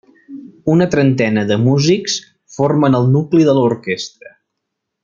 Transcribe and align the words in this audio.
Una 0.75 0.87
trentena 0.95 1.43
de 1.51 1.57
músics 1.67 2.17
formen 2.57 3.01
el 3.03 3.09
nucli 3.19 3.47
de 3.51 3.57
l'orquestra. 3.61 4.35